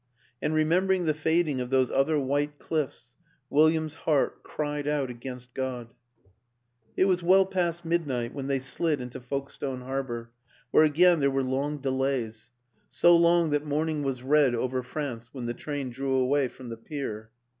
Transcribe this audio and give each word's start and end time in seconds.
And 0.41 0.55
remembering 0.55 1.05
the 1.05 1.13
fading 1.13 1.61
of 1.61 1.69
those 1.69 1.91
other 1.91 2.19
white 2.19 2.57
cliffs, 2.57 3.15
William's 3.51 3.93
heart 3.93 4.41
cried 4.41 4.87
out 4.87 5.11
against 5.11 5.53
God. 5.53 5.89
It 6.97 7.05
was 7.05 7.21
well 7.21 7.45
past 7.45 7.85
midnight 7.85 8.33
when 8.33 8.47
they 8.47 8.57
slid 8.57 8.99
into 8.99 9.19
Folkestone 9.19 9.81
Harbor 9.81 10.31
where 10.71 10.83
again 10.83 11.19
there 11.19 11.29
were 11.29 11.43
long 11.43 11.79
WILLIAM 11.79 11.85
AN 11.85 11.85
ENGLISHMAN 11.85 12.01
203 12.01 12.21
delays; 12.23 12.49
so 12.89 13.15
long 13.15 13.49
that 13.51 13.63
morning 13.67 14.01
was 14.01 14.23
red 14.23 14.55
over 14.55 14.81
France 14.81 15.29
when 15.33 15.45
the 15.45 15.53
train 15.53 15.91
drew 15.91 16.15
away 16.15 16.47
from 16.47 16.69
the 16.69 16.77
pier. 16.77 17.29